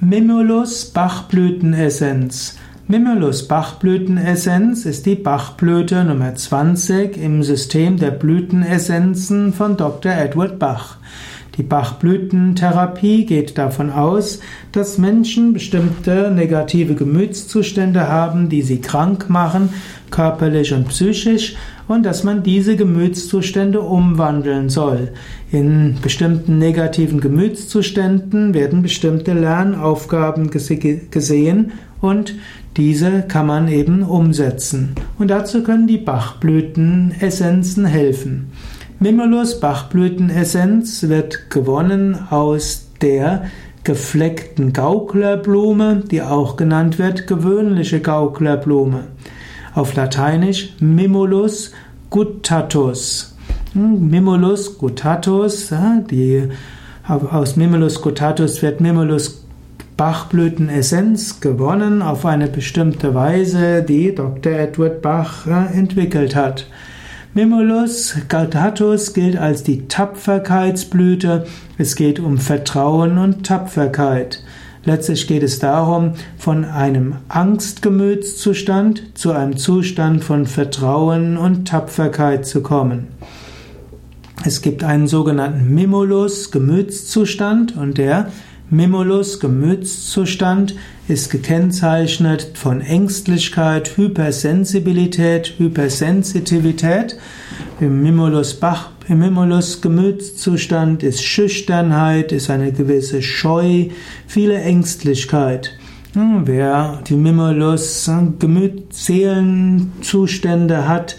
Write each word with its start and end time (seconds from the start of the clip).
Mimulus 0.00 0.84
Bachblütenessenz. 0.84 2.56
Mimulus 2.86 3.48
Bachblütenessenz 3.48 4.86
ist 4.86 5.06
die 5.06 5.16
Bachblüte 5.16 6.04
Nummer 6.04 6.36
20 6.36 7.16
im 7.16 7.42
System 7.42 7.96
der 7.96 8.12
Blütenessenzen 8.12 9.52
von 9.52 9.76
Dr. 9.76 10.12
Edward 10.12 10.60
Bach. 10.60 10.98
Die 11.58 11.64
Bachblütentherapie 11.64 13.26
geht 13.26 13.58
davon 13.58 13.90
aus, 13.90 14.38
dass 14.70 14.96
Menschen 14.96 15.52
bestimmte 15.52 16.30
negative 16.30 16.94
Gemütszustände 16.94 18.08
haben, 18.08 18.48
die 18.48 18.62
sie 18.62 18.80
krank 18.80 19.28
machen, 19.28 19.70
körperlich 20.12 20.72
und 20.72 20.88
psychisch, 20.88 21.56
und 21.88 22.04
dass 22.04 22.22
man 22.22 22.44
diese 22.44 22.76
Gemütszustände 22.76 23.80
umwandeln 23.80 24.68
soll. 24.68 25.10
In 25.50 25.96
bestimmten 26.00 26.58
negativen 26.58 27.20
Gemütszuständen 27.20 28.54
werden 28.54 28.82
bestimmte 28.82 29.32
Lernaufgaben 29.32 30.50
gesehen 30.50 31.72
und 32.00 32.34
diese 32.76 33.22
kann 33.22 33.46
man 33.46 33.66
eben 33.66 34.04
umsetzen. 34.04 34.94
Und 35.18 35.28
dazu 35.28 35.64
können 35.64 35.88
die 35.88 35.98
Bachblütenessenzen 35.98 37.84
helfen. 37.86 38.52
Mimulus 39.00 39.60
Bachblütenessenz 39.60 41.04
wird 41.04 41.50
gewonnen 41.50 42.18
aus 42.30 42.88
der 43.00 43.44
gefleckten 43.84 44.72
Gauklerblume, 44.72 46.02
die 46.10 46.20
auch 46.20 46.56
genannt 46.56 46.98
wird 46.98 47.28
gewöhnliche 47.28 48.00
Gauklerblume. 48.00 49.04
Auf 49.72 49.94
Lateinisch 49.94 50.74
Mimulus 50.80 51.70
guttatus. 52.10 53.36
Hm, 53.72 54.10
Mimulus 54.10 54.76
guttatus, 54.78 55.72
die, 56.10 56.48
aus 57.06 57.54
Mimulus 57.54 58.02
guttatus 58.02 58.62
wird 58.62 58.80
Mimulus 58.80 59.44
Bachblütenessenz 59.96 61.38
gewonnen 61.38 62.02
auf 62.02 62.26
eine 62.26 62.48
bestimmte 62.48 63.14
Weise, 63.14 63.84
die 63.84 64.12
Dr. 64.12 64.54
Edward 64.54 65.02
Bach 65.02 65.46
entwickelt 65.46 66.34
hat. 66.34 66.66
Mimulus 67.34 68.16
guttatus 68.28 69.12
gilt 69.12 69.36
als 69.36 69.62
die 69.62 69.86
Tapferkeitsblüte. 69.86 71.46
Es 71.76 71.94
geht 71.94 72.20
um 72.20 72.38
Vertrauen 72.38 73.18
und 73.18 73.44
Tapferkeit. 73.46 74.42
Letztlich 74.84 75.26
geht 75.26 75.42
es 75.42 75.58
darum, 75.58 76.14
von 76.38 76.64
einem 76.64 77.16
Angstgemütszustand 77.28 79.18
zu 79.18 79.32
einem 79.32 79.58
Zustand 79.58 80.24
von 80.24 80.46
Vertrauen 80.46 81.36
und 81.36 81.68
Tapferkeit 81.68 82.46
zu 82.46 82.62
kommen. 82.62 83.08
Es 84.44 84.62
gibt 84.62 84.82
einen 84.82 85.06
sogenannten 85.06 85.74
Mimulus 85.74 86.50
Gemütszustand 86.50 87.76
und 87.76 87.98
der 87.98 88.30
Mimulus 88.70 89.40
Gemütszustand 89.40 90.74
ist 91.08 91.30
gekennzeichnet 91.30 92.50
von 92.52 92.82
Ängstlichkeit, 92.82 93.96
Hypersensibilität, 93.96 95.54
Hypersensitivität. 95.56 97.16
Im 97.80 98.02
Mimulus 98.02 98.52
Bach 98.54 98.90
im 99.08 99.20
Mimulus 99.20 99.80
Gemütszustand 99.80 101.02
ist 101.02 101.24
Schüchternheit, 101.24 102.30
ist 102.30 102.50
eine 102.50 102.72
gewisse 102.72 103.22
Scheu, 103.22 103.86
viele 104.26 104.60
Ängstlichkeit. 104.60 105.72
Wer 106.12 107.00
die 107.08 107.14
Mimulus 107.14 108.10
Gemütsseelenzustände 108.38 110.86
hat, 110.86 111.16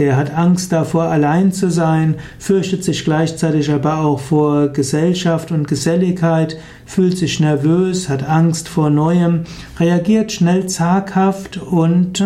der 0.00 0.16
hat 0.16 0.34
Angst 0.34 0.72
davor, 0.72 1.04
allein 1.04 1.52
zu 1.52 1.70
sein, 1.70 2.14
fürchtet 2.38 2.82
sich 2.82 3.04
gleichzeitig 3.04 3.70
aber 3.70 3.98
auch 3.98 4.18
vor 4.18 4.68
Gesellschaft 4.68 5.52
und 5.52 5.68
Geselligkeit, 5.68 6.56
fühlt 6.86 7.18
sich 7.18 7.38
nervös, 7.38 8.08
hat 8.08 8.26
Angst 8.26 8.68
vor 8.70 8.88
Neuem, 8.88 9.42
reagiert 9.78 10.32
schnell 10.32 10.66
zaghaft 10.66 11.58
und 11.58 12.24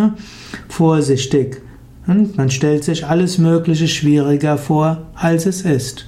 vorsichtig. 0.69 1.63
Und 2.07 2.37
man 2.37 2.49
stellt 2.51 2.85
sich 2.85 3.07
alles 3.07 3.39
Mögliche 3.39 3.89
schwieriger 3.89 4.57
vor, 4.57 5.03
als 5.17 5.45
es 5.45 5.63
ist. 5.63 6.07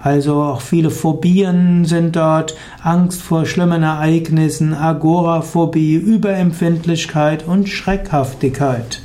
Also 0.00 0.36
auch 0.36 0.60
viele 0.60 0.90
Phobien 0.90 1.86
sind 1.86 2.14
dort, 2.14 2.54
Angst 2.84 3.20
vor 3.20 3.46
schlimmen 3.46 3.82
Ereignissen, 3.82 4.74
Agoraphobie, 4.74 5.96
Überempfindlichkeit 5.96 7.46
und 7.46 7.68
Schreckhaftigkeit. 7.68 9.02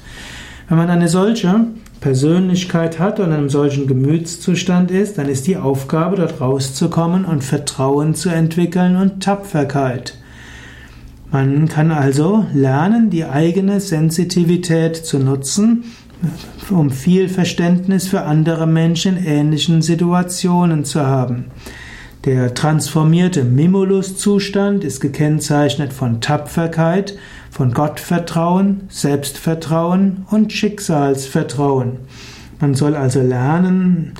Wenn 0.69 0.77
man 0.77 0.89
eine 0.89 1.07
solche 1.07 1.65
Persönlichkeit 1.99 2.99
hat 2.99 3.19
und 3.19 3.27
in 3.27 3.33
einem 3.33 3.49
solchen 3.49 3.87
Gemütszustand 3.87 4.91
ist, 4.91 5.17
dann 5.17 5.27
ist 5.27 5.47
die 5.47 5.57
Aufgabe, 5.57 6.17
dort 6.17 6.39
rauszukommen 6.41 7.25
und 7.25 7.43
Vertrauen 7.43 8.15
zu 8.15 8.29
entwickeln 8.29 8.95
und 8.95 9.23
Tapferkeit. 9.23 10.17
Man 11.31 11.67
kann 11.67 11.91
also 11.91 12.45
lernen, 12.53 13.09
die 13.09 13.25
eigene 13.25 13.79
Sensitivität 13.79 14.95
zu 14.95 15.19
nutzen 15.19 15.83
um 16.69 16.89
viel 16.89 17.29
Verständnis 17.29 18.07
für 18.07 18.23
andere 18.23 18.67
Menschen 18.67 19.17
in 19.17 19.25
ähnlichen 19.25 19.81
Situationen 19.81 20.85
zu 20.85 21.05
haben. 21.05 21.45
Der 22.25 22.55
transformierte 22.55 23.43
Mimulus-Zustand 23.43 24.83
ist 24.83 24.99
gekennzeichnet 24.99 25.93
von 25.93 26.21
Tapferkeit, 26.21 27.19
von 27.51 27.71
Gottvertrauen, 27.71 28.81
Selbstvertrauen 28.89 30.25
und 30.31 30.51
Schicksalsvertrauen. 30.51 31.97
Man 32.59 32.73
soll 32.73 32.95
also 32.95 33.21
lernen, 33.21 34.15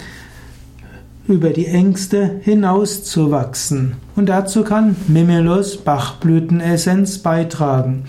über 1.28 1.50
die 1.50 1.66
Ängste 1.66 2.42
hinauszuwachsen. 2.44 3.96
Und 4.16 4.30
dazu 4.30 4.64
kann 4.64 4.96
Mimulus 5.08 5.78
Bachblütenessenz 5.78 7.18
beitragen. 7.18 8.04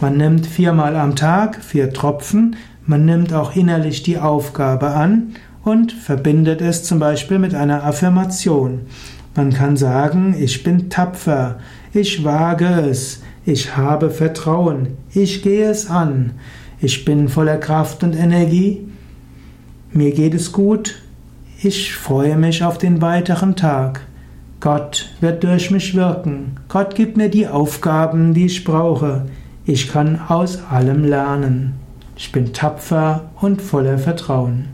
Man 0.00 0.16
nimmt 0.16 0.46
viermal 0.46 0.96
am 0.96 1.16
Tag 1.16 1.62
vier 1.62 1.92
Tropfen, 1.92 2.56
man 2.86 3.04
nimmt 3.04 3.34
auch 3.34 3.54
innerlich 3.54 4.02
die 4.02 4.18
Aufgabe 4.18 4.92
an 4.92 5.34
und 5.64 5.92
verbindet 5.92 6.62
es 6.62 6.82
zum 6.84 6.98
Beispiel 6.98 7.38
mit 7.38 7.54
einer 7.54 7.84
Affirmation. 7.84 8.86
Man 9.34 9.52
kann 9.52 9.76
sagen, 9.76 10.34
ich 10.38 10.62
bin 10.62 10.90
tapfer, 10.90 11.58
ich 11.92 12.22
wage 12.24 12.66
es, 12.66 13.22
ich 13.44 13.76
habe 13.76 14.10
Vertrauen, 14.10 14.88
ich 15.12 15.42
gehe 15.42 15.68
es 15.68 15.90
an, 15.90 16.32
ich 16.80 17.04
bin 17.04 17.28
voller 17.28 17.58
Kraft 17.58 18.04
und 18.04 18.14
Energie, 18.14 18.86
mir 19.92 20.12
geht 20.12 20.34
es 20.34 20.52
gut, 20.52 21.02
ich 21.62 21.94
freue 21.94 22.36
mich 22.36 22.62
auf 22.62 22.78
den 22.78 23.00
weiteren 23.00 23.56
Tag. 23.56 24.02
Gott 24.60 25.10
wird 25.20 25.44
durch 25.44 25.70
mich 25.70 25.94
wirken. 25.94 26.56
Gott 26.68 26.94
gibt 26.94 27.16
mir 27.16 27.28
die 27.28 27.48
Aufgaben, 27.48 28.34
die 28.34 28.46
ich 28.46 28.64
brauche. 28.64 29.26
Ich 29.66 29.90
kann 29.90 30.20
aus 30.28 30.60
allem 30.70 31.04
lernen. 31.04 31.74
Ich 32.16 32.32
bin 32.32 32.52
tapfer 32.52 33.30
und 33.40 33.60
voller 33.60 33.98
Vertrauen. 33.98 34.68